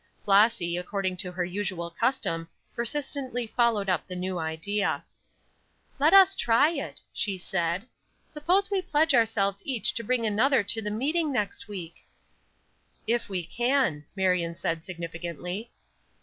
[0.23, 5.05] Flossy, according to her usual custom, persistently followed up the new idea.
[5.99, 7.85] "Let us try it," she said.
[8.25, 11.97] "Suppose we pledge ourselves each to bring another to the meeting next week."
[13.05, 15.71] "If we can," Marion said, significantly.